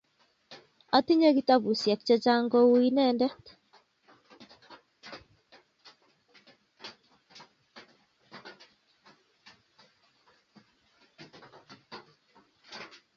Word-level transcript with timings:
Atinye 0.97 1.29
kitapusyek 1.35 1.99
chechang' 2.07 2.49
kou 2.51 2.73
inendet. 2.87 3.43